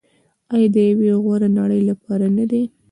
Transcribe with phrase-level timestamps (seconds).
[0.53, 2.63] آیا د یوې غوره نړۍ لپاره نه دی؟